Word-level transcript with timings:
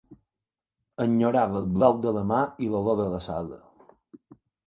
Enyorava 1.05 1.59
el 1.59 1.67
blau 1.75 1.99
de 2.07 2.15
la 2.17 2.25
mar 2.31 2.41
i 2.67 2.71
l'olor 2.71 2.99
de 3.01 3.07
la 3.13 3.23
sal. 3.29 3.53